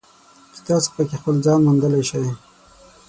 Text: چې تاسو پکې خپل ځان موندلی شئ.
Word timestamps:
چې 0.53 0.59
تاسو 0.67 0.87
پکې 0.95 1.15
خپل 1.21 1.35
ځان 1.45 1.59
موندلی 1.65 2.03
شئ. 2.09 2.25